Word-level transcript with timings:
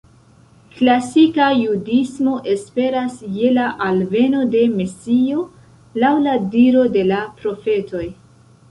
Klasika 0.77 1.49
Judismo 1.57 2.33
esperas 2.55 3.19
je 3.35 3.53
la 3.59 3.67
alveno 3.91 4.43
de 4.57 4.67
Mesio, 4.81 5.45
laŭ 6.05 6.17
la 6.27 6.37
diro 6.59 6.89
de 6.99 7.09
la 7.13 7.23
profetoj. 7.45 8.07